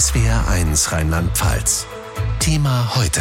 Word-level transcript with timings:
SWR1 0.00 0.92
Rheinland-Pfalz. 0.92 1.84
Thema 2.38 2.96
heute. 2.96 3.20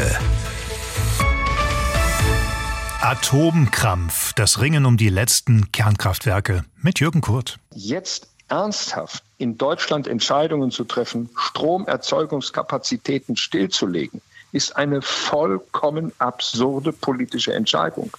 Atomkrampf, 3.02 4.32
das 4.32 4.62
Ringen 4.62 4.86
um 4.86 4.96
die 4.96 5.10
letzten 5.10 5.74
Kernkraftwerke 5.74 6.64
mit 6.82 7.02
Jürgen 7.02 7.20
Kurt. 7.20 7.60
Jetzt 7.76 8.30
ernsthaft 8.48 9.26
in 9.40 9.58
Deutschland 9.58 10.08
Entscheidungen 10.08 10.72
zu 10.72 10.86
treffen, 10.86 11.30
Stromerzeugungskapazitäten 11.36 13.36
stillzulegen, 13.36 14.22
ist 14.54 14.78
eine 14.78 15.02
vollkommen 15.02 16.14
absurde 16.18 16.94
politische 16.94 17.54
Entscheidung. 17.54 18.16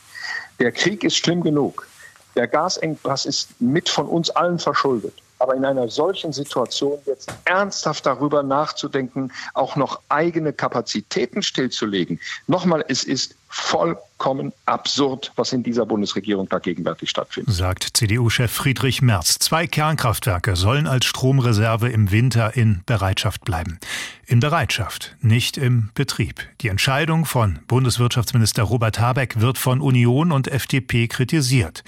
Der 0.59 0.73
Krieg 0.73 1.03
ist 1.03 1.17
schlimm 1.17 1.43
genug. 1.43 1.89
Der 2.37 2.47
Gasengpass 2.47 3.25
ist 3.25 3.59
mit 3.59 3.89
von 3.89 4.07
uns 4.07 4.29
allen 4.29 4.59
verschuldet. 4.59 5.15
Aber 5.41 5.55
in 5.55 5.65
einer 5.65 5.89
solchen 5.89 6.33
Situation 6.33 6.99
jetzt 7.07 7.33
ernsthaft 7.47 8.07
darüber 8.07 8.43
nachzudenken, 8.43 9.33
auch 9.55 9.75
noch 9.75 10.01
eigene 10.11 10.53
Kapazitäten 10.53 11.43
stillzulegen. 11.43 12.21
Nochmal, 12.47 12.85
es 12.87 13.05
ist 13.05 13.35
vollkommen 13.49 14.53
absurd, 14.67 15.33
was 15.35 15.53
in 15.53 15.65
dieser 15.65 15.85
Bundesregierung 15.85 16.49
da 16.49 16.61
gegenwärtig 16.61 17.11
stattfindet. 17.11 17.53
Sagt 17.53 17.89
CDU-Chef 17.95 18.51
Friedrich 18.51 19.03
Merz. 19.03 19.39
Zwei 19.41 19.67
Kernkraftwerke 19.67 20.55
sollen 20.55 20.87
als 20.87 21.07
Stromreserve 21.07 21.89
im 21.89 22.13
Winter 22.13 22.55
in 22.55 22.83
Bereitschaft 22.87 23.45
bleiben. 23.45 23.81
In 24.27 24.39
Bereitschaft, 24.39 25.17
nicht 25.21 25.57
im 25.57 25.91
Betrieb. 25.95 26.47
Die 26.61 26.69
Entscheidung 26.69 27.25
von 27.25 27.59
Bundeswirtschaftsminister 27.67 28.63
Robert 28.63 29.01
Habeck 29.01 29.41
wird 29.41 29.59
von 29.59 29.81
Union 29.81 30.31
und 30.31 30.47
FDP 30.47 31.09
kritisiert. 31.09 31.83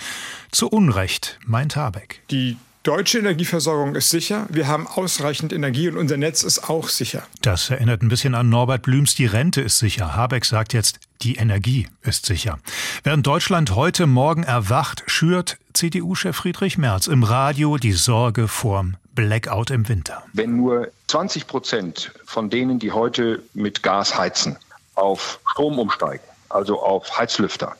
Zu 0.50 0.69
Unrecht, 0.69 1.39
meint 1.47 1.77
Habeck. 1.77 2.23
Die 2.30 2.56
deutsche 2.82 3.18
Energieversorgung 3.18 3.95
ist 3.95 4.10
sicher. 4.10 4.46
Wir 4.50 4.66
haben 4.66 4.86
ausreichend 4.86 5.52
Energie 5.52 5.88
und 5.88 5.96
unser 5.96 6.16
Netz 6.16 6.42
ist 6.42 6.68
auch 6.68 6.88
sicher. 6.88 7.22
Das 7.41 7.70
erinnert 7.70 8.02
ein 8.02 8.08
bisschen 8.08 8.34
an 8.34 8.48
Norbert 8.48 8.82
Blüms, 8.82 9.14
die 9.14 9.27
Rente 9.27 9.61
ist 9.61 9.78
sicher. 9.78 10.16
Habeck 10.16 10.44
sagt 10.44 10.72
jetzt, 10.72 10.98
die 11.22 11.36
Energie 11.36 11.89
ist 12.02 12.27
sicher. 12.27 12.58
Während 13.05 13.27
Deutschland 13.27 13.74
heute 13.77 14.06
Morgen 14.06 14.42
erwacht, 14.42 15.05
schürt 15.06 15.58
CDU-Chef 15.74 16.36
Friedrich 16.36 16.78
Merz 16.78 17.06
im 17.06 17.22
Radio 17.22 17.77
die 17.77 17.92
Sorge 17.92 18.48
vorm 18.48 18.96
Blackout 19.14 19.70
im 19.70 19.89
Winter. 19.89 20.22
Wenn 20.33 20.56
nur 20.56 20.89
20 21.08 21.46
Prozent 21.46 22.12
von 22.24 22.50
denen, 22.50 22.78
die 22.78 22.92
heute 22.92 23.42
mit 23.55 23.83
Gas 23.83 24.17
heizen, 24.17 24.56
auf 24.94 25.39
Strom 25.50 25.78
umsteigen, 25.78 26.24
also 26.48 26.83
auf 26.83 27.19
Heizlüfter, 27.19 27.77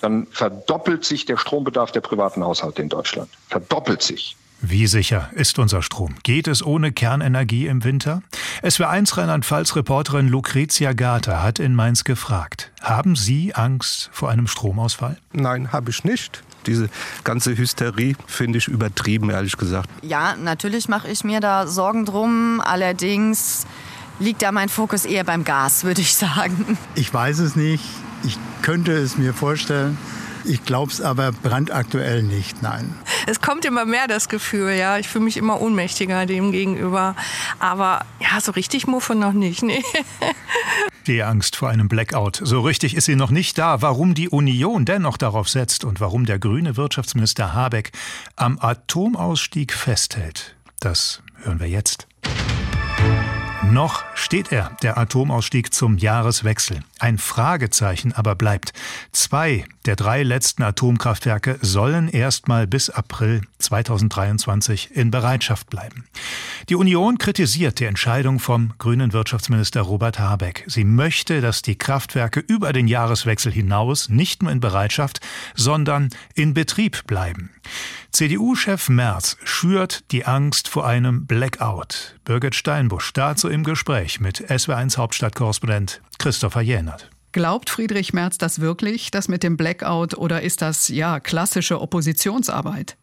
dann 0.00 0.26
verdoppelt 0.30 1.04
sich 1.04 1.26
der 1.26 1.36
Strombedarf 1.36 1.92
der 1.92 2.00
privaten 2.00 2.44
Haushalte 2.44 2.82
in 2.82 2.88
Deutschland. 2.88 3.28
Verdoppelt 3.48 4.02
sich. 4.02 4.36
Wie 4.62 4.86
sicher 4.86 5.30
ist 5.32 5.58
unser 5.58 5.80
Strom? 5.80 6.16
Geht 6.22 6.46
es 6.46 6.62
ohne 6.62 6.92
Kernenergie 6.92 7.66
im 7.66 7.82
Winter? 7.82 8.22
SW1 8.62 9.16
Rheinland-Pfalz-Reporterin 9.16 10.28
Lucrezia 10.28 10.92
Gata 10.92 11.42
hat 11.42 11.58
in 11.58 11.74
Mainz 11.74 12.04
gefragt. 12.04 12.70
Haben 12.82 13.16
Sie 13.16 13.54
Angst 13.54 14.10
vor 14.12 14.28
einem 14.28 14.46
Stromausfall? 14.46 15.16
Nein, 15.32 15.72
habe 15.72 15.90
ich 15.90 16.04
nicht. 16.04 16.42
Diese 16.66 16.90
ganze 17.24 17.56
Hysterie 17.56 18.16
finde 18.26 18.58
ich 18.58 18.68
übertrieben, 18.68 19.30
ehrlich 19.30 19.56
gesagt. 19.56 19.88
Ja, 20.02 20.36
natürlich 20.36 20.90
mache 20.90 21.08
ich 21.08 21.24
mir 21.24 21.40
da 21.40 21.66
Sorgen 21.66 22.04
drum. 22.04 22.60
Allerdings 22.62 23.66
liegt 24.18 24.42
da 24.42 24.52
mein 24.52 24.68
Fokus 24.68 25.06
eher 25.06 25.24
beim 25.24 25.44
Gas, 25.44 25.84
würde 25.84 26.02
ich 26.02 26.14
sagen. 26.14 26.76
Ich 26.96 27.12
weiß 27.12 27.38
es 27.38 27.56
nicht. 27.56 27.84
Ich 28.24 28.38
könnte 28.62 28.92
es 28.92 29.16
mir 29.16 29.34
vorstellen. 29.34 29.98
Ich 30.44 30.64
glaube 30.64 30.90
es 30.90 31.00
aber 31.00 31.32
brandaktuell 31.32 32.22
nicht, 32.22 32.62
nein. 32.62 32.94
Es 33.26 33.40
kommt 33.40 33.64
immer 33.64 33.84
mehr 33.84 34.08
das 34.08 34.28
Gefühl, 34.28 34.72
ja. 34.72 34.98
Ich 34.98 35.08
fühle 35.08 35.24
mich 35.24 35.36
immer 35.36 35.60
ohnmächtiger 35.60 36.26
dem 36.26 36.52
gegenüber. 36.52 37.14
Aber 37.58 38.04
ja, 38.20 38.40
so 38.40 38.52
richtig 38.52 38.86
Muffe 38.86 39.14
noch 39.14 39.32
nicht, 39.32 39.62
nee. 39.62 39.82
Die 41.06 41.22
Angst 41.22 41.56
vor 41.56 41.68
einem 41.68 41.88
Blackout. 41.88 42.40
So 42.42 42.60
richtig 42.60 42.94
ist 42.94 43.06
sie 43.06 43.16
noch 43.16 43.30
nicht 43.30 43.58
da. 43.58 43.82
Warum 43.82 44.14
die 44.14 44.28
Union 44.28 44.84
dennoch 44.84 45.16
darauf 45.16 45.48
setzt 45.48 45.84
und 45.84 46.00
warum 46.00 46.26
der 46.26 46.38
grüne 46.38 46.76
Wirtschaftsminister 46.76 47.54
Habeck 47.54 47.92
am 48.36 48.58
Atomausstieg 48.60 49.72
festhält, 49.72 50.56
das 50.78 51.22
hören 51.42 51.58
wir 51.58 51.68
jetzt. 51.68 52.09
Noch 53.70 54.02
steht 54.14 54.50
er, 54.50 54.76
der 54.82 54.98
Atomausstieg 54.98 55.72
zum 55.72 55.96
Jahreswechsel. 55.96 56.80
Ein 56.98 57.18
Fragezeichen 57.18 58.12
aber 58.12 58.34
bleibt. 58.34 58.72
Zwei 59.12 59.64
der 59.86 59.94
drei 59.94 60.24
letzten 60.24 60.64
Atomkraftwerke 60.64 61.56
sollen 61.62 62.08
erstmal 62.08 62.66
bis 62.66 62.90
April 62.90 63.42
2023 63.58 64.96
in 64.96 65.12
Bereitschaft 65.12 65.70
bleiben. 65.70 66.04
Die 66.68 66.74
Union 66.74 67.18
kritisiert 67.18 67.78
die 67.78 67.84
Entscheidung 67.84 68.40
vom 68.40 68.74
grünen 68.78 69.12
Wirtschaftsminister 69.12 69.82
Robert 69.82 70.18
Habeck. 70.18 70.64
Sie 70.66 70.84
möchte, 70.84 71.40
dass 71.40 71.62
die 71.62 71.78
Kraftwerke 71.78 72.40
über 72.40 72.72
den 72.72 72.88
Jahreswechsel 72.88 73.52
hinaus 73.52 74.08
nicht 74.08 74.42
nur 74.42 74.50
in 74.50 74.58
Bereitschaft, 74.58 75.20
sondern 75.54 76.08
in 76.34 76.54
Betrieb 76.54 77.06
bleiben. 77.06 77.50
CDU-Chef 78.10 78.88
Merz 78.88 79.36
schürt 79.44 80.10
die 80.10 80.26
Angst 80.26 80.68
vor 80.68 80.86
einem 80.86 81.26
Blackout. 81.26 82.16
Birgit 82.24 82.54
Steinbusch 82.54 83.12
dazu 83.12 83.48
im 83.48 83.64
Gespräch 83.64 84.20
mit 84.20 84.50
SW1 84.50 84.98
Hauptstadtkorrespondent 84.98 86.02
Christopher 86.18 86.60
Jähnert. 86.60 87.10
Glaubt 87.32 87.70
Friedrich 87.70 88.12
Merz 88.12 88.38
das 88.38 88.60
wirklich, 88.60 89.10
das 89.10 89.28
mit 89.28 89.42
dem 89.42 89.56
Blackout, 89.56 90.14
oder 90.14 90.42
ist 90.42 90.62
das 90.62 90.88
ja 90.88 91.20
klassische 91.20 91.80
Oppositionsarbeit? 91.80 92.96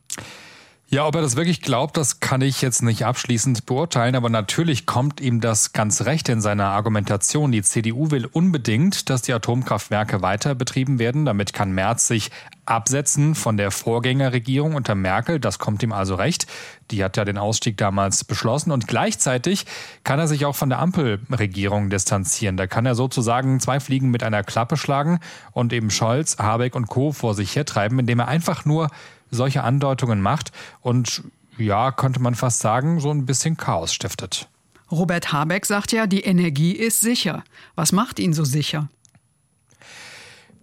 Ja, 0.90 1.06
ob 1.06 1.16
er 1.16 1.22
das 1.22 1.36
wirklich 1.36 1.62
glaubt, 1.62 1.98
das 1.98 2.22
kann 2.22 2.40
ich 2.40 2.62
jetzt 2.62 2.82
nicht 2.82 3.04
abschließend 3.04 3.66
beurteilen, 3.66 4.16
aber 4.16 4.30
natürlich 4.30 4.86
kommt 4.86 5.20
ihm 5.20 5.42
das 5.42 5.74
ganz 5.74 6.04
recht 6.04 6.30
in 6.30 6.40
seiner 6.40 6.68
Argumentation. 6.68 7.52
Die 7.52 7.62
CDU 7.62 8.10
will 8.10 8.26
unbedingt, 8.26 9.10
dass 9.10 9.22
die 9.22 9.34
Atomkraftwerke 9.34 10.22
weiter 10.22 10.56
betrieben 10.56 10.98
werden. 10.98 11.26
Damit 11.26 11.52
kann 11.52 11.74
Merz 11.74 12.08
sich 12.08 12.32
absetzen 12.66 13.36
von 13.36 13.58
der 13.58 13.72
Vorgängerregierung 13.72 14.76
unter 14.76 14.96
Merkel. 14.96 15.42
Das 15.42 15.60
kommt 15.60 15.84
ihm 15.84 15.92
also 15.92 16.16
recht. 16.16 16.48
Die 16.90 17.04
hat 17.04 17.18
ja 17.18 17.26
den 17.26 17.38
Ausstieg 17.38 17.76
damals 17.76 18.24
beschlossen 18.24 18.72
und 18.72 18.88
gleichzeitig 18.88 19.66
kann 20.06 20.20
er 20.20 20.30
sich 20.30 20.46
auch 20.46 20.56
von 20.56 20.70
der 20.70 20.80
Ampelregierung 20.80 21.90
distanzieren. 21.90 22.56
Da 22.56 22.66
kann 22.66 22.86
er 22.86 22.96
sozusagen 22.96 23.60
zwei 23.60 23.82
Fliegen 23.82 24.10
mit 24.10 24.24
einer 24.24 24.44
Klappe 24.44 24.78
schlagen 24.78 25.20
und 25.52 25.74
eben 25.74 25.90
Scholz, 25.90 26.38
Habeck 26.38 26.76
und 26.76 26.88
Co. 26.88 27.12
vor 27.12 27.36
sich 27.36 27.58
hertreiben, 27.58 28.00
indem 28.00 28.20
er 28.20 28.30
einfach 28.30 28.64
nur 28.64 28.90
solche 29.32 29.64
Andeutungen 29.64 30.22
macht 30.22 30.52
und 30.82 31.24
ja, 31.58 31.92
könnte 31.92 32.20
man 32.20 32.36
fast 32.36 32.60
sagen, 32.60 33.00
so 33.00 33.10
ein 33.12 33.26
bisschen 33.26 33.58
Chaos 33.58 33.94
stiftet. 33.94 34.48
Robert 34.92 35.34
Habeck 35.34 35.66
sagt 35.66 35.92
ja, 35.92 36.08
die 36.08 36.22
Energie 36.22 36.72
ist 36.72 37.02
sicher. 37.02 37.44
Was 37.76 37.92
macht 37.92 38.20
ihn 38.20 38.34
so 38.34 38.46
sicher? 38.46 38.88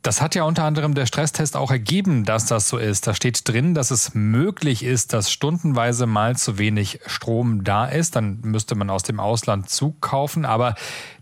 Das 0.05 0.21
hat 0.21 0.35
ja 0.35 0.43
unter 0.43 0.65
anderem 0.65 0.93
der 0.93 1.07
Stresstest 1.07 1.57
auch 1.57 1.71
ergeben, 1.71 2.27
dass 2.27 2.45
das 2.45 2.69
so 2.69 2.77
ist. 2.77 3.07
Da 3.07 3.15
steht 3.15 3.49
drin, 3.49 3.73
dass 3.73 3.91
es 3.91 4.13
möglich 4.13 4.85
ist, 4.85 5.15
dass 5.15 5.33
stundenweise 5.33 6.05
mal 6.05 6.37
zu 6.37 6.59
wenig 6.59 7.01
Strom 7.07 7.65
da 7.65 7.87
ist. 7.87 8.15
Dann 8.15 8.39
müsste 8.43 8.75
man 8.75 8.91
aus 8.91 9.03
dem 9.03 9.19
Ausland 9.19 9.71
zukaufen. 9.71 10.45
Aber 10.45 10.75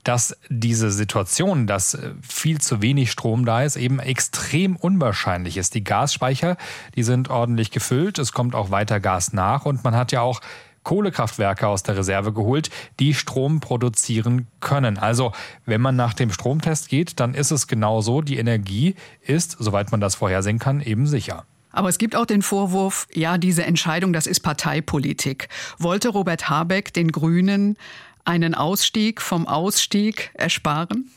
dass 0.03 0.37
diese 0.49 0.91
Situation, 0.91 1.69
dass 1.69 1.95
äh, 1.95 2.15
viel 2.29 2.61
zu 2.61 2.83
wenig 2.83 3.13
Strom 3.13 3.45
da 3.45 3.63
ist, 3.63 3.77
eben 3.77 4.01
extrem 4.01 4.75
unwahrscheinlich 4.75 5.59
ist. 5.59 5.77
Die 5.77 5.85
Gasspeicher, 5.85 6.57
die 6.97 7.05
sind 7.05 7.31
ordentlich 7.31 7.71
gefüllt. 7.71 8.19
Es 8.19 8.33
kommt 8.33 8.57
auch 8.57 8.73
weiter 8.73 8.99
Gas 8.99 9.33
nach. 9.33 9.65
Und 9.65 9.85
man 9.85 9.95
hat 9.95 10.11
ja 10.11 10.23
auch 10.23 10.41
Kohlekraftwerke 10.83 11.67
aus 11.69 11.83
der 11.83 11.97
Reserve 11.97 12.33
geholt, 12.33 12.71
die 13.01 13.15
Strom 13.15 13.61
produzieren 13.61 14.47
können. 14.61 14.99
Also 14.99 15.33
wenn 15.67 15.81
man 15.81 15.97
nach 15.97 16.15
dem 16.15 16.33
Stromtest 16.33 16.89
geht, 16.89 17.21
dann 17.21 17.35
ist 17.35 17.51
es 17.51 17.67
genau 17.67 18.01
so, 18.01 18.23
die 18.23 18.39
Energie 18.39 18.95
ist, 19.21 19.57
soweit 19.59 19.91
man 19.93 20.01
das 20.01 20.15
vorhersehen 20.15 20.59
kann, 20.59 20.81
eben 20.81 21.07
sicher. 21.07 21.45
Aber 21.71 21.89
es 21.89 21.99
gibt 21.99 22.15
auch 22.15 22.27
den 22.27 22.43
Vorwurf, 22.43 23.09
ja, 23.15 23.39
diese 23.39 23.65
Entscheidung, 23.65 24.13
das 24.13 24.27
ist 24.27 24.41
Parteipolitik. 24.41 25.49
Wollte 25.79 26.11
Robert 26.11 26.51
Habeck 26.51 26.93
den 26.93 27.11
Grünen 27.11 27.77
einen 28.25 28.55
Ausstieg 28.55 29.23
vom 29.23 29.49
Ausstieg 29.49 30.31
ersparen? 30.35 31.11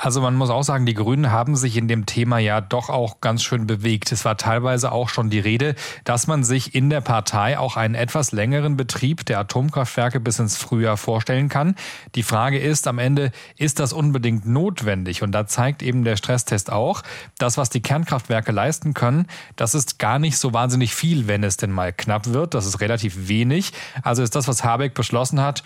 Also 0.00 0.20
man 0.20 0.36
muss 0.36 0.48
auch 0.48 0.62
sagen, 0.62 0.86
die 0.86 0.94
Grünen 0.94 1.32
haben 1.32 1.56
sich 1.56 1.76
in 1.76 1.88
dem 1.88 2.06
Thema 2.06 2.38
ja 2.38 2.60
doch 2.60 2.88
auch 2.88 3.20
ganz 3.20 3.42
schön 3.42 3.66
bewegt. 3.66 4.12
Es 4.12 4.24
war 4.24 4.36
teilweise 4.36 4.92
auch 4.92 5.08
schon 5.08 5.28
die 5.28 5.40
Rede, 5.40 5.74
dass 6.04 6.28
man 6.28 6.44
sich 6.44 6.76
in 6.76 6.88
der 6.88 7.00
Partei 7.00 7.58
auch 7.58 7.76
einen 7.76 7.96
etwas 7.96 8.30
längeren 8.30 8.76
Betrieb 8.76 9.26
der 9.26 9.40
Atomkraftwerke 9.40 10.20
bis 10.20 10.38
ins 10.38 10.56
Frühjahr 10.56 10.96
vorstellen 10.96 11.48
kann. 11.48 11.74
Die 12.14 12.22
Frage 12.22 12.60
ist 12.60 12.86
am 12.86 13.00
Ende, 13.00 13.32
ist 13.56 13.80
das 13.80 13.92
unbedingt 13.92 14.46
notwendig? 14.46 15.24
Und 15.24 15.32
da 15.32 15.48
zeigt 15.48 15.82
eben 15.82 16.04
der 16.04 16.16
Stresstest 16.16 16.70
auch, 16.70 17.02
das, 17.38 17.58
was 17.58 17.68
die 17.68 17.82
Kernkraftwerke 17.82 18.52
leisten 18.52 18.94
können, 18.94 19.26
das 19.56 19.74
ist 19.74 19.98
gar 19.98 20.20
nicht 20.20 20.38
so 20.38 20.52
wahnsinnig 20.52 20.94
viel, 20.94 21.26
wenn 21.26 21.42
es 21.42 21.56
denn 21.56 21.72
mal 21.72 21.92
knapp 21.92 22.28
wird. 22.28 22.54
Das 22.54 22.66
ist 22.66 22.80
relativ 22.80 23.26
wenig. 23.26 23.72
Also 24.04 24.22
ist 24.22 24.36
das, 24.36 24.46
was 24.46 24.62
Habeck 24.62 24.94
beschlossen 24.94 25.40
hat, 25.40 25.64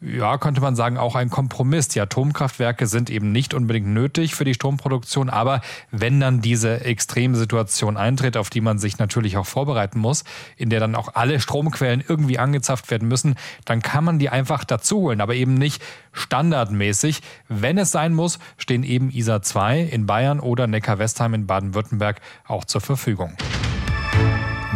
ja, 0.00 0.38
könnte 0.38 0.60
man 0.60 0.76
sagen, 0.76 0.96
auch 0.96 1.16
ein 1.16 1.28
Kompromiss. 1.28 1.88
Die 1.88 2.00
Atomkraftwerke 2.00 2.86
sind 2.86 3.10
eben 3.10 3.32
nicht 3.32 3.52
unbedingt 3.52 3.88
nötig 3.88 4.34
für 4.34 4.44
die 4.44 4.54
Stromproduktion, 4.54 5.28
aber 5.28 5.60
wenn 5.90 6.20
dann 6.20 6.40
diese 6.40 6.84
extreme 6.84 7.36
Situation 7.36 7.96
eintritt, 7.96 8.36
auf 8.36 8.48
die 8.48 8.60
man 8.60 8.78
sich 8.78 8.98
natürlich 8.98 9.36
auch 9.36 9.46
vorbereiten 9.46 9.98
muss, 9.98 10.24
in 10.56 10.70
der 10.70 10.78
dann 10.78 10.94
auch 10.94 11.14
alle 11.14 11.40
Stromquellen 11.40 12.04
irgendwie 12.06 12.38
angezapft 12.38 12.90
werden 12.90 13.08
müssen, 13.08 13.34
dann 13.64 13.82
kann 13.82 14.04
man 14.04 14.18
die 14.18 14.28
einfach 14.28 14.64
dazu 14.64 14.98
holen, 14.98 15.20
aber 15.20 15.34
eben 15.34 15.54
nicht 15.54 15.82
standardmäßig. 16.12 17.20
Wenn 17.48 17.76
es 17.76 17.90
sein 17.90 18.14
muss, 18.14 18.38
stehen 18.56 18.84
eben 18.84 19.10
ISA 19.10 19.42
2 19.42 19.80
in 19.80 20.06
Bayern 20.06 20.38
oder 20.38 20.66
Neckar-Westheim 20.68 21.34
in 21.34 21.46
Baden-Württemberg 21.46 22.20
auch 22.46 22.64
zur 22.64 22.80
Verfügung. 22.80 23.36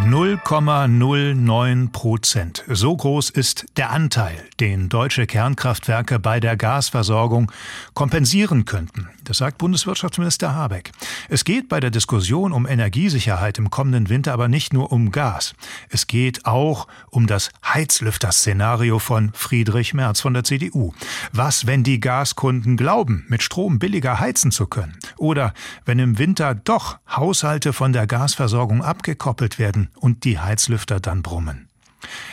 0,09 0.08 1.92
Prozent. 1.92 2.64
So 2.68 2.96
groß 2.96 3.30
ist 3.30 3.66
der 3.76 3.90
Anteil, 3.90 4.36
den 4.58 4.88
deutsche 4.88 5.26
Kernkraftwerke 5.26 6.18
bei 6.18 6.40
der 6.40 6.56
Gasversorgung 6.56 7.52
kompensieren 7.94 8.64
könnten. 8.64 9.08
Das 9.24 9.38
sagt 9.38 9.58
Bundeswirtschaftsminister 9.58 10.54
Habeck. 10.54 10.90
Es 11.28 11.44
geht 11.44 11.68
bei 11.68 11.78
der 11.78 11.90
Diskussion 11.90 12.52
um 12.52 12.66
Energiesicherheit 12.66 13.58
im 13.58 13.70
kommenden 13.70 14.08
Winter 14.08 14.32
aber 14.32 14.48
nicht 14.48 14.72
nur 14.72 14.90
um 14.90 15.12
Gas. 15.12 15.54
Es 15.88 16.08
geht 16.08 16.44
auch 16.44 16.88
um 17.10 17.28
das 17.28 17.50
Heizlüfter-Szenario 17.64 18.98
von 18.98 19.30
Friedrich 19.32 19.94
Merz 19.94 20.20
von 20.20 20.34
der 20.34 20.42
CDU. 20.42 20.92
Was, 21.32 21.66
wenn 21.66 21.84
die 21.84 22.00
Gaskunden 22.00 22.76
glauben, 22.76 23.24
mit 23.28 23.42
Strom 23.44 23.78
billiger 23.78 24.18
heizen 24.18 24.50
zu 24.50 24.66
können? 24.66 24.98
Oder 25.16 25.54
wenn 25.84 26.00
im 26.00 26.18
Winter 26.18 26.56
doch 26.56 26.98
Haushalte 27.08 27.72
von 27.72 27.92
der 27.92 28.08
Gasversorgung 28.08 28.82
abgekoppelt 28.82 29.60
werden 29.60 29.88
und 29.96 30.24
die 30.24 30.38
Heizlüfter 30.38 31.00
dann 31.00 31.22
brummen. 31.22 31.68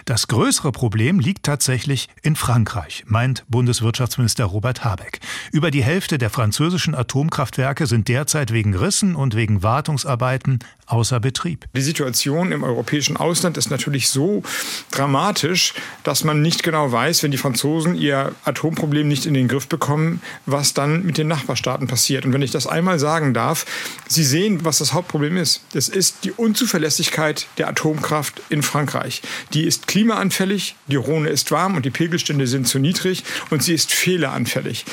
Das 0.06 0.28
größere 0.28 0.72
Problem 0.72 1.20
liegt 1.20 1.44
tatsächlich 1.44 2.10
in 2.22 2.36
Frankreich, 2.36 3.04
meint 3.08 3.46
Bundeswirtschaftsminister 3.48 4.46
Robert 4.46 4.84
Habeck. 4.84 5.20
Über 5.52 5.72
die 5.72 5.84
Hälfte 5.84 6.18
der 6.18 6.30
französischen 6.30 6.96
Atomkraftwerke 6.96 7.88
sind 7.88 8.08
derzeit 8.08 8.52
wegen 8.52 8.76
Rissen 8.76 9.16
und 9.16 9.36
wegen 9.36 9.64
Wartungsarbeiten 9.64 10.60
außer 10.90 11.20
Betrieb. 11.20 11.66
Die 11.76 11.82
Situation 11.82 12.52
im 12.52 12.64
europäischen 12.64 13.16
Ausland 13.16 13.58
ist 13.58 13.70
natürlich 13.70 14.10
so 14.10 14.44
dramatisch, 14.92 15.74
dass 16.04 16.24
man 16.24 16.42
nicht 16.42 16.64
genau 16.64 16.92
weiß, 16.92 17.24
wenn 17.24 17.32
die 17.32 17.38
Franzosen 17.38 17.96
ihr 17.96 18.34
Atomproblem 18.44 19.08
nicht 19.08 19.26
in 19.26 19.34
den 19.34 19.48
Griff 19.48 19.68
bekommen, 19.68 20.22
was 20.46 20.74
dann 20.74 21.06
mit 21.06 21.18
den 21.18 21.28
Nachbarstaaten 21.28 21.88
passiert. 21.88 22.26
Und 22.26 22.34
wenn 22.34 22.42
ich 22.42 22.52
das 22.52 22.68
einmal 22.68 23.00
sagen 23.00 23.34
darf, 23.34 23.66
Sie 24.08 24.24
sehen, 24.24 24.66
was 24.66 24.80
das 24.80 24.94
Hauptproblem 24.94 25.38
ist. 25.38 25.62
Das 25.74 25.88
ist 25.88 26.24
die 26.24 26.32
Unzuverlässigkeit 26.32 27.48
der 27.58 27.68
Atomkraft 27.68 28.42
in 28.50 28.64
Frankreich. 28.64 29.22
Die 29.54 29.59
ist 29.64 29.88
klimaanfällig, 29.88 30.76
die 30.88 30.96
Rhone 30.96 31.30
ist 31.30 31.52
warm 31.52 31.76
und 31.76 31.86
die 31.86 31.90
Pegelstände 31.90 32.48
sind 32.48 32.68
zu 32.68 32.80
niedrig 32.80 33.24
und 33.50 33.64
sie 33.64 33.74
ist 33.74 33.92
fehleranfällig. 33.92 34.86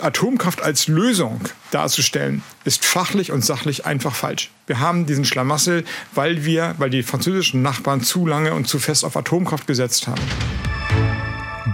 Atomkraft 0.00 0.60
als 0.62 0.88
Lösung 0.88 1.40
darzustellen, 1.70 2.42
ist 2.64 2.84
fachlich 2.84 3.30
und 3.30 3.44
sachlich 3.44 3.86
einfach 3.86 4.14
falsch. 4.14 4.50
Wir 4.66 4.80
haben 4.80 5.06
diesen 5.06 5.24
Schlamassel, 5.24 5.84
weil 6.14 6.44
wir, 6.44 6.74
weil 6.78 6.90
die 6.90 7.02
französischen 7.02 7.62
Nachbarn 7.62 8.02
zu 8.02 8.26
lange 8.26 8.54
und 8.54 8.66
zu 8.66 8.78
fest 8.78 9.04
auf 9.04 9.16
Atomkraft 9.16 9.66
gesetzt 9.66 10.08
haben. 10.08 10.22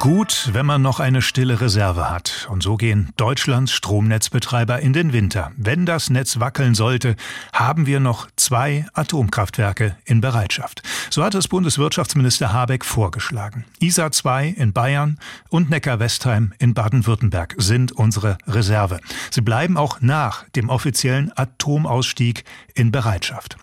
Gut, 0.00 0.48
wenn 0.54 0.64
man 0.64 0.80
noch 0.80 0.98
eine 0.98 1.20
stille 1.20 1.60
Reserve 1.60 2.08
hat. 2.08 2.48
Und 2.50 2.62
so 2.62 2.78
gehen 2.78 3.10
Deutschlands 3.18 3.70
Stromnetzbetreiber 3.72 4.80
in 4.80 4.94
den 4.94 5.12
Winter. 5.12 5.52
Wenn 5.58 5.84
das 5.84 6.08
Netz 6.08 6.40
wackeln 6.40 6.74
sollte, 6.74 7.16
haben 7.52 7.84
wir 7.84 8.00
noch 8.00 8.26
zwei 8.34 8.86
Atomkraftwerke 8.94 9.98
in 10.06 10.22
Bereitschaft. 10.22 10.82
So 11.08 11.24
hat 11.24 11.34
es 11.34 11.48
Bundeswirtschaftsminister 11.48 12.52
Habeck 12.52 12.84
vorgeschlagen. 12.84 13.64
ISA 13.80 14.10
2 14.10 14.48
in 14.48 14.72
Bayern 14.72 15.18
und 15.48 15.70
Neckar-Westheim 15.70 16.52
in 16.58 16.74
Baden-Württemberg 16.74 17.54
sind 17.58 17.92
unsere 17.92 18.38
Reserve. 18.46 19.00
Sie 19.30 19.40
bleiben 19.40 19.76
auch 19.76 20.00
nach 20.00 20.48
dem 20.50 20.68
offiziellen 20.68 21.32
Atomausstieg 21.36 22.44
in 22.74 22.92
Bereitschaft. 22.92 23.56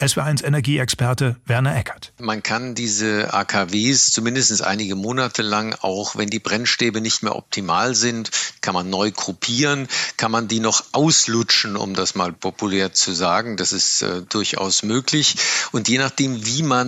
SW1 0.00 0.44
Energieexperte 0.44 1.36
Werner 1.46 1.76
Eckert. 1.76 2.12
Man 2.20 2.42
kann 2.42 2.74
diese 2.74 3.32
AKWs 3.32 4.10
zumindest 4.10 4.62
einige 4.62 4.96
Monate 4.96 5.42
lang 5.42 5.74
auch 5.80 6.16
wenn 6.16 6.28
die 6.28 6.38
Brennstäbe 6.38 7.00
nicht 7.00 7.22
mehr 7.22 7.36
optimal 7.36 7.94
sind, 7.94 8.30
kann 8.60 8.74
man 8.74 8.90
neu 8.90 9.10
gruppieren, 9.10 9.88
kann 10.16 10.30
man 10.30 10.48
die 10.48 10.60
noch 10.60 10.84
auslutschen, 10.92 11.76
um 11.76 11.94
das 11.94 12.14
mal 12.14 12.32
populär 12.32 12.92
zu 12.92 13.12
sagen. 13.12 13.56
Das 13.56 13.72
ist 13.72 14.02
äh, 14.02 14.22
durchaus 14.22 14.82
möglich. 14.82 15.36
Und 15.72 15.88
je 15.88 15.98
nachdem, 15.98 16.44
wie 16.46 16.62
man 16.62 16.81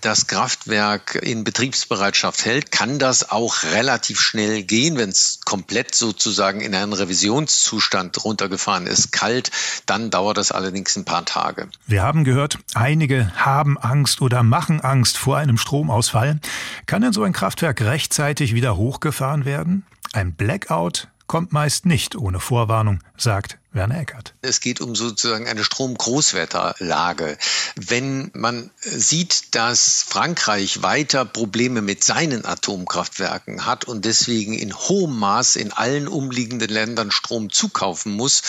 das 0.00 0.26
Kraftwerk 0.26 1.14
in 1.16 1.44
Betriebsbereitschaft 1.44 2.44
hält, 2.44 2.70
kann 2.70 2.98
das 2.98 3.30
auch 3.30 3.62
relativ 3.64 4.20
schnell 4.20 4.62
gehen. 4.62 4.96
Wenn 4.96 5.10
es 5.10 5.40
komplett 5.44 5.94
sozusagen 5.94 6.60
in 6.60 6.74
einen 6.74 6.92
Revisionszustand 6.92 8.24
runtergefahren 8.24 8.86
ist, 8.86 9.12
kalt, 9.12 9.50
dann 9.86 10.10
dauert 10.10 10.36
das 10.36 10.52
allerdings 10.52 10.96
ein 10.96 11.04
paar 11.04 11.24
Tage. 11.24 11.68
Wir 11.86 12.02
haben 12.02 12.24
gehört, 12.24 12.58
einige 12.74 13.32
haben 13.36 13.78
Angst 13.78 14.20
oder 14.20 14.42
machen 14.42 14.80
Angst 14.80 15.18
vor 15.18 15.36
einem 15.36 15.58
Stromausfall. 15.58 16.40
Kann 16.86 17.02
denn 17.02 17.12
so 17.12 17.22
ein 17.22 17.32
Kraftwerk 17.32 17.80
rechtzeitig 17.80 18.54
wieder 18.54 18.76
hochgefahren 18.76 19.44
werden? 19.44 19.86
Ein 20.12 20.34
Blackout 20.34 21.08
kommt 21.26 21.52
meist 21.52 21.86
nicht 21.86 22.16
ohne 22.16 22.40
Vorwarnung, 22.40 23.00
sagt 23.16 23.58
Werner 23.76 24.00
Eckert. 24.00 24.34
Es 24.42 24.60
geht 24.60 24.80
um 24.80 24.96
sozusagen 24.96 25.46
eine 25.46 25.62
Stromgroßwetterlage. 25.62 27.38
Wenn 27.76 28.30
man 28.34 28.70
sieht, 28.80 29.54
dass 29.54 30.02
Frankreich 30.02 30.82
weiter 30.82 31.24
Probleme 31.24 31.82
mit 31.82 32.02
seinen 32.02 32.44
Atomkraftwerken 32.44 33.66
hat 33.66 33.84
und 33.84 34.04
deswegen 34.04 34.54
in 34.54 34.74
hohem 34.74 35.18
Maß 35.18 35.56
in 35.56 35.72
allen 35.72 36.08
umliegenden 36.08 36.70
Ländern 36.70 37.10
Strom 37.10 37.52
zukaufen 37.52 38.12
muss, 38.12 38.42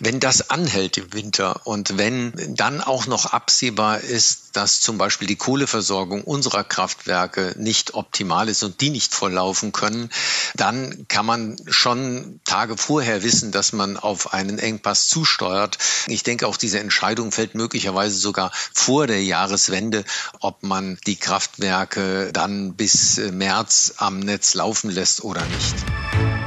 wenn 0.00 0.20
das 0.20 0.50
anhält 0.50 0.98
im 0.98 1.12
Winter 1.12 1.64
und 1.64 1.96
wenn 1.96 2.32
dann 2.56 2.80
auch 2.80 3.06
noch 3.06 3.26
absehbar 3.26 4.00
ist, 4.00 4.51
dass 4.52 4.80
zum 4.80 4.98
Beispiel 4.98 5.26
die 5.26 5.36
Kohleversorgung 5.36 6.22
unserer 6.22 6.64
Kraftwerke 6.64 7.54
nicht 7.58 7.94
optimal 7.94 8.48
ist 8.48 8.62
und 8.62 8.80
die 8.80 8.90
nicht 8.90 9.14
volllaufen 9.14 9.72
können, 9.72 10.10
dann 10.54 11.06
kann 11.08 11.26
man 11.26 11.56
schon 11.68 12.40
Tage 12.44 12.76
vorher 12.76 13.22
wissen, 13.22 13.52
dass 13.52 13.72
man 13.72 13.96
auf 13.96 14.32
einen 14.32 14.58
Engpass 14.58 15.08
zusteuert. 15.08 15.78
Ich 16.06 16.22
denke, 16.22 16.46
auch 16.46 16.56
diese 16.56 16.80
Entscheidung 16.80 17.32
fällt 17.32 17.54
möglicherweise 17.54 18.16
sogar 18.16 18.52
vor 18.72 19.06
der 19.06 19.22
Jahreswende, 19.22 20.04
ob 20.40 20.62
man 20.62 20.98
die 21.06 21.16
Kraftwerke 21.16 22.30
dann 22.32 22.74
bis 22.74 23.16
März 23.16 23.94
am 23.96 24.20
Netz 24.20 24.54
laufen 24.54 24.90
lässt 24.90 25.24
oder 25.24 25.44
nicht. 25.44 26.41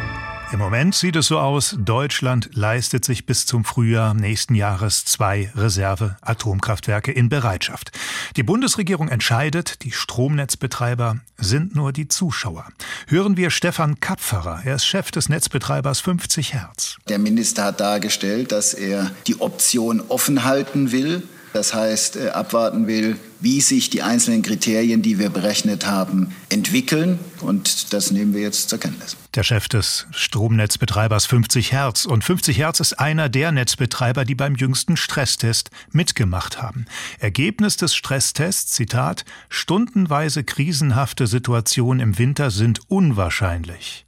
Im 0.56 0.62
Moment 0.62 0.96
sieht 0.96 1.18
es 1.18 1.28
so 1.28 1.38
aus, 1.38 1.76
Deutschland 1.78 2.52
leistet 2.54 3.04
sich 3.04 3.26
bis 3.26 3.46
zum 3.46 3.66
Frühjahr 3.66 4.14
nächsten 4.14 4.56
Jahres 4.56 5.04
zwei 5.04 5.52
Reserve-Atomkraftwerke 5.54 7.12
in 7.12 7.28
Bereitschaft. 7.28 7.92
Die 8.38 8.44
Bundesregierung 8.44 9.10
entscheidet, 9.10 9.84
die 9.84 9.92
Stromnetzbetreiber 9.92 11.18
sind 11.38 11.76
nur 11.76 11.92
die 11.92 12.08
Zuschauer. 12.08 12.70
Hören 13.08 13.36
wir 13.36 13.50
Stefan 13.50 14.00
Kapferer, 14.00 14.62
er 14.64 14.76
ist 14.76 14.86
Chef 14.86 15.12
des 15.12 15.28
Netzbetreibers 15.28 16.00
50 16.00 16.54
Hertz. 16.54 17.00
Der 17.10 17.20
Minister 17.20 17.66
hat 17.66 17.82
dargestellt, 17.82 18.54
dass 18.54 18.74
er 18.74 19.12
die 19.28 19.42
Option 19.42 20.02
offen 20.08 20.46
halten 20.46 20.94
will. 20.94 21.24
Das 21.56 21.74
heißt, 21.74 22.18
äh, 22.18 22.30
abwarten 22.32 22.86
will, 22.86 23.18
wie 23.40 23.62
sich 23.62 23.90
die 23.90 24.02
einzelnen 24.02 24.42
Kriterien, 24.42 25.02
die 25.02 25.20
wir 25.20 25.30
berechnet 25.30 25.88
haben, 25.88 26.36
entwickeln. 26.50 27.18
Und 27.40 27.94
das 27.94 28.12
nehmen 28.12 28.34
wir 28.34 28.42
jetzt 28.42 28.68
zur 28.68 28.78
Kenntnis. 28.78 29.16
Der 29.36 29.44
Chef 29.44 29.70
des 29.70 30.06
Stromnetzbetreibers 30.12 31.26
50 31.28 31.72
Hertz. 31.72 32.04
Und 32.04 32.26
50 32.26 32.58
Hertz 32.58 32.82
ist 32.82 33.00
einer 33.00 33.30
der 33.30 33.54
Netzbetreiber, 33.54 34.26
die 34.26 34.36
beim 34.36 34.56
jüngsten 34.56 34.98
Stresstest 34.98 35.70
mitgemacht 35.94 36.62
haben. 36.62 36.88
Ergebnis 37.20 37.78
des 37.78 37.96
Stresstests, 37.96 38.74
Zitat, 38.74 39.24
stundenweise 39.48 40.44
krisenhafte 40.44 41.26
Situationen 41.26 42.02
im 42.02 42.18
Winter 42.18 42.52
sind 42.52 42.82
unwahrscheinlich, 42.90 44.06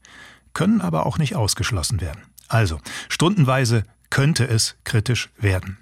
können 0.52 0.82
aber 0.82 1.06
auch 1.06 1.18
nicht 1.18 1.38
ausgeschlossen 1.38 2.02
werden. 2.02 2.24
Also, 2.50 2.82
stundenweise 3.08 3.86
könnte 4.10 4.46
es 4.50 4.76
kritisch 4.84 5.30
werden. 5.38 5.78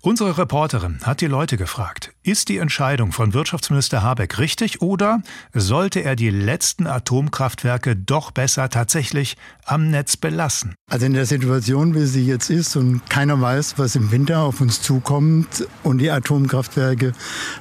Unsere 0.00 0.38
Reporterin 0.38 0.98
hat 1.02 1.20
die 1.20 1.26
Leute 1.26 1.56
gefragt, 1.56 2.12
ist 2.22 2.48
die 2.50 2.58
Entscheidung 2.58 3.10
von 3.10 3.34
Wirtschaftsminister 3.34 4.00
Habeck 4.00 4.38
richtig 4.38 4.80
oder 4.80 5.22
sollte 5.54 6.04
er 6.04 6.14
die 6.14 6.30
letzten 6.30 6.86
Atomkraftwerke 6.86 7.96
doch 7.96 8.30
besser 8.30 8.68
tatsächlich 8.68 9.36
am 9.64 9.90
Netz 9.90 10.16
belassen? 10.16 10.76
Also 10.88 11.06
in 11.06 11.14
der 11.14 11.26
Situation, 11.26 11.96
wie 11.96 12.06
sie 12.06 12.24
jetzt 12.24 12.48
ist 12.48 12.76
und 12.76 13.10
keiner 13.10 13.40
weiß, 13.40 13.74
was 13.76 13.96
im 13.96 14.12
Winter 14.12 14.42
auf 14.42 14.60
uns 14.60 14.82
zukommt 14.82 15.66
und 15.82 15.98
die 15.98 16.10
Atomkraftwerke 16.10 17.12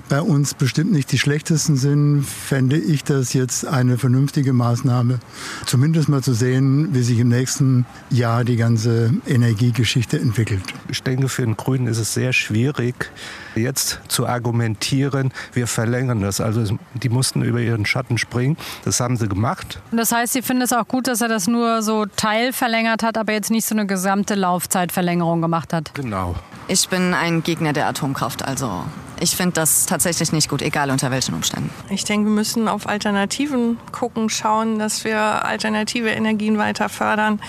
bei 0.08 0.22
uns 0.22 0.54
bestimmt 0.54 0.92
nicht 0.92 1.12
die 1.12 1.18
schlechtesten 1.18 1.76
sind, 1.76 2.24
fände 2.24 2.78
ich 2.78 3.04
das 3.04 3.34
jetzt 3.34 3.66
eine 3.66 3.98
vernünftige 3.98 4.54
Maßnahme, 4.54 5.20
zumindest 5.66 6.08
mal 6.08 6.22
zu 6.22 6.34
sehen, 6.34 6.94
wie 6.94 7.02
sich 7.02 7.18
im 7.18 7.30
nächsten 7.30 7.88
Jahr 8.12 8.44
die 8.44 8.58
ganze 8.58 9.12
Energiegeschichte 9.26 10.20
entwickelt. 10.20 10.62
Ich 10.88 11.02
denke, 11.02 11.30
für 11.30 11.42
den 11.42 11.58
Grünen 11.58 11.88
ist 11.88 11.98
es 11.98 12.14
sehr 12.14 12.27
sehr 12.28 12.34
schwierig, 12.34 13.10
jetzt 13.56 14.02
zu 14.10 14.28
argumentieren, 14.28 15.32
wir 15.54 15.66
verlängern 15.66 16.22
das. 16.22 16.42
Also 16.42 16.78
die 16.94 17.10
mussten 17.10 17.42
über 17.42 17.62
ihren 17.62 17.86
Schatten 17.86 18.18
springen. 18.18 18.58
Das 18.84 19.00
haben 19.00 19.16
sie 19.16 19.30
gemacht. 19.30 19.80
Das 19.92 20.12
heißt, 20.12 20.34
Sie 20.34 20.42
finden 20.42 20.64
es 20.64 20.74
auch 20.74 20.88
gut, 20.88 21.08
dass 21.08 21.22
er 21.22 21.30
das 21.30 21.48
nur 21.48 21.82
so 21.82 22.06
teilverlängert 22.06 23.02
hat, 23.02 23.18
aber 23.18 23.32
jetzt 23.32 23.50
nicht 23.50 23.66
so 23.66 23.76
eine 23.76 23.86
gesamte 23.86 24.36
Laufzeitverlängerung 24.36 25.42
gemacht 25.42 25.72
hat? 25.72 25.94
Genau. 25.94 26.36
Ich 26.68 26.90
bin 26.90 27.14
ein 27.14 27.44
Gegner 27.44 27.72
der 27.72 27.88
Atomkraft, 27.88 28.44
also 28.44 28.84
ich 29.20 29.36
finde 29.36 29.54
das 29.54 29.86
tatsächlich 29.86 30.32
nicht 30.32 30.50
gut, 30.50 30.62
egal 30.62 30.92
unter 30.92 31.12
welchen 31.12 31.34
Umständen. 31.34 31.70
Ich 31.90 32.04
denke, 32.04 32.28
wir 32.30 32.36
müssen 32.36 32.68
auf 32.68 32.88
Alternativen 32.88 33.78
gucken, 33.92 34.30
schauen, 34.30 34.80
dass 34.80 35.04
wir 35.04 35.46
alternative 35.46 36.10
Energien 36.10 36.58
weiter 36.58 36.90
fördern 36.90 37.42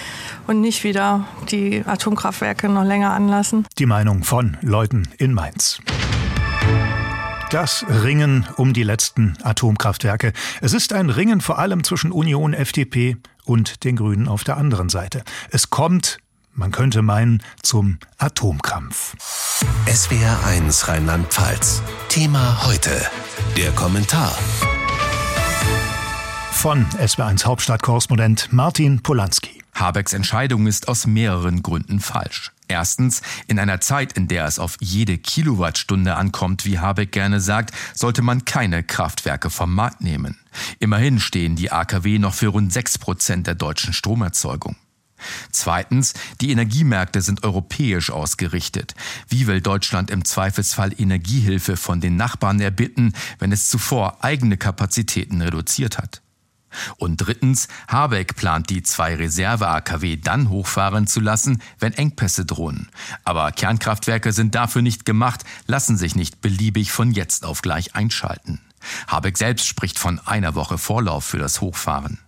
und 0.46 0.60
nicht 0.60 0.84
wieder 0.84 1.26
die 1.50 1.84
Atomkraftwerke 1.86 2.68
noch 2.68 2.84
länger 2.84 3.12
anlassen. 3.12 3.66
Die 3.78 3.86
Meinung 3.86 4.22
von 4.24 4.56
Leuten 4.60 5.08
in 5.18 5.34
Mainz. 5.34 5.80
Das 7.50 7.84
Ringen 7.88 8.46
um 8.56 8.74
die 8.74 8.82
letzten 8.82 9.38
Atomkraftwerke. 9.42 10.34
Es 10.60 10.74
ist 10.74 10.92
ein 10.92 11.08
Ringen 11.08 11.40
vor 11.40 11.58
allem 11.58 11.82
zwischen 11.82 12.12
Union, 12.12 12.52
FDP 12.52 13.16
und 13.46 13.84
den 13.84 13.96
Grünen 13.96 14.28
auf 14.28 14.44
der 14.44 14.58
anderen 14.58 14.90
Seite. 14.90 15.22
Es 15.50 15.70
kommt, 15.70 16.18
man 16.58 16.72
könnte 16.72 17.02
meinen, 17.02 17.42
zum 17.62 17.98
Atomkampf. 18.18 19.14
SWR 19.86 20.44
1 20.44 20.88
Rheinland-Pfalz. 20.88 21.82
Thema 22.08 22.66
heute. 22.66 22.90
Der 23.56 23.70
Kommentar. 23.72 24.36
Von 26.52 26.84
SWR1 26.96 27.44
Hauptstadtkorrespondent 27.44 28.52
Martin 28.52 29.00
Polanski. 29.02 29.62
Habecks 29.74 30.12
Entscheidung 30.12 30.66
ist 30.66 30.88
aus 30.88 31.06
mehreren 31.06 31.62
Gründen 31.62 32.00
falsch. 32.00 32.50
Erstens, 32.66 33.22
in 33.46 33.60
einer 33.60 33.80
Zeit, 33.80 34.14
in 34.14 34.26
der 34.26 34.44
es 34.44 34.58
auf 34.58 34.76
jede 34.80 35.16
Kilowattstunde 35.16 36.16
ankommt, 36.16 36.66
wie 36.66 36.80
Habeck 36.80 37.12
gerne 37.12 37.40
sagt, 37.40 37.72
sollte 37.94 38.22
man 38.22 38.44
keine 38.44 38.82
Kraftwerke 38.82 39.50
vom 39.50 39.72
Markt 39.72 40.00
nehmen. 40.00 40.36
Immerhin 40.80 41.20
stehen 41.20 41.54
die 41.54 41.70
AKW 41.70 42.18
noch 42.18 42.34
für 42.34 42.48
rund 42.48 42.72
6 42.72 42.98
Prozent 42.98 43.46
der 43.46 43.54
deutschen 43.54 43.94
Stromerzeugung. 43.94 44.76
Zweitens, 45.50 46.14
die 46.40 46.50
Energiemärkte 46.50 47.20
sind 47.22 47.44
europäisch 47.44 48.10
ausgerichtet. 48.10 48.94
Wie 49.28 49.46
will 49.46 49.60
Deutschland 49.60 50.10
im 50.10 50.24
Zweifelsfall 50.24 50.92
Energiehilfe 50.98 51.76
von 51.76 52.00
den 52.00 52.16
Nachbarn 52.16 52.60
erbitten, 52.60 53.12
wenn 53.38 53.52
es 53.52 53.68
zuvor 53.68 54.24
eigene 54.24 54.56
Kapazitäten 54.56 55.42
reduziert 55.42 55.98
hat? 55.98 56.22
Und 56.96 57.16
drittens, 57.16 57.68
Habeck 57.88 58.36
plant 58.36 58.70
die 58.70 58.82
zwei 58.82 59.14
Reserve-AKW 59.14 60.16
dann 60.16 60.50
hochfahren 60.50 61.06
zu 61.06 61.20
lassen, 61.20 61.62
wenn 61.78 61.94
Engpässe 61.94 62.44
drohen. 62.44 62.88
Aber 63.24 63.52
Kernkraftwerke 63.52 64.32
sind 64.32 64.54
dafür 64.54 64.82
nicht 64.82 65.04
gemacht, 65.04 65.44
lassen 65.66 65.96
sich 65.96 66.14
nicht 66.14 66.40
beliebig 66.40 66.92
von 66.92 67.12
jetzt 67.12 67.44
auf 67.44 67.62
gleich 67.62 67.94
einschalten. 67.94 68.60
Habeck 69.06 69.38
selbst 69.38 69.66
spricht 69.66 69.98
von 69.98 70.20
einer 70.20 70.54
Woche 70.54 70.78
Vorlauf 70.78 71.24
für 71.24 71.38
das 71.38 71.60
Hochfahren. 71.60 72.18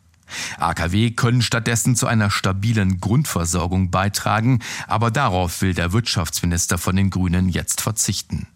AKW 0.59 1.11
können 1.13 1.43
stattdessen 1.43 1.97
zu 1.97 2.07
einer 2.07 2.31
stabilen 2.31 3.01
Grundversorgung 3.01 3.91
beitragen, 3.91 4.61
aber 4.87 5.11
darauf 5.11 5.63
will 5.63 5.75
der 5.75 5.93
Wirtschaftsminister 5.93 6.79
von 6.79 6.97
den 6.97 7.11
Grünen 7.11 7.49
jetzt 7.49 7.81
verzichten. 7.81 8.47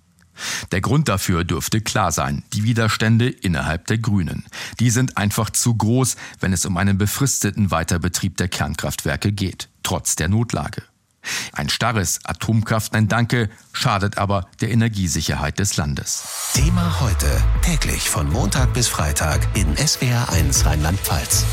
Der 0.73 0.81
Grund 0.81 1.09
dafür 1.09 1.45
dürfte 1.45 1.81
klar 1.81 2.11
sein, 2.13 2.43
die 2.53 2.65
Widerstände 2.65 3.29
innerhalb 3.29 3.87
der 3.87 3.99
Grünen. 3.99 4.45
Die 4.81 4.91
sind 4.91 5.17
einfach 5.17 5.51
zu 5.51 5.75
groß, 5.75 6.17
wenn 6.41 6.53
es 6.53 6.67
um 6.67 6.77
einen 6.77 6.99
befristeten 6.99 7.71
Weiterbetrieb 7.71 8.37
der 8.37 8.49
Kernkraftwerke 8.49 9.33
geht, 9.33 9.69
trotz 9.83 10.17
der 10.17 10.29
Notlage. 10.29 10.83
Ein 11.53 11.69
starres 11.69 12.21
Atomkraft, 12.25 12.95
ein 12.95 13.09
Danke, 13.09 13.51
schadet 13.73 14.19
aber 14.19 14.47
der 14.61 14.71
Energiesicherheit 14.71 15.59
des 15.59 15.77
Landes. 15.77 16.25
Thema 16.55 17.01
heute, 17.01 17.27
täglich 17.63 18.09
von 18.09 18.31
Montag 18.31 18.73
bis 18.75 18.89
Freitag 18.89 19.47
in 19.55 19.77
SWR 19.77 20.31
1 20.31 20.67
Rheinland-Pfalz. 20.67 21.45